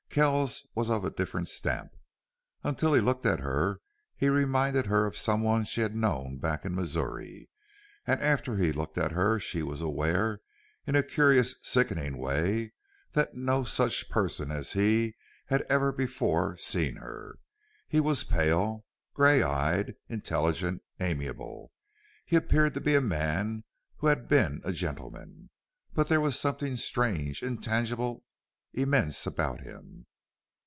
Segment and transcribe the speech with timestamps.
[0.13, 1.93] Kells was of a different stamp.
[2.65, 3.79] Until he looked at her
[4.13, 7.47] he reminded her of someone she had known back in Missouri;
[8.05, 10.41] after he looked at her she was aware,
[10.85, 12.73] in a curious, sickening way,
[13.13, 17.37] that no such person as he had ever before seen her.
[17.87, 18.83] He was pale,
[19.13, 21.71] gray eyed, intelligent, amiable.
[22.25, 23.63] He appeared to be a man
[23.95, 25.51] who had been a gentleman.
[25.93, 28.25] But there was something strange, intangible,
[28.73, 30.05] immense about him.